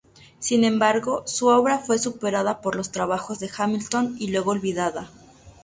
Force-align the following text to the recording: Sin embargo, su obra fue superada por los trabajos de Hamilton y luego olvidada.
Sin 0.39 0.63
embargo, 0.63 1.21
su 1.27 1.45
obra 1.49 1.77
fue 1.77 1.99
superada 1.99 2.59
por 2.61 2.75
los 2.75 2.91
trabajos 2.91 3.37
de 3.37 3.51
Hamilton 3.55 4.15
y 4.17 4.31
luego 4.31 4.49
olvidada. 4.49 5.11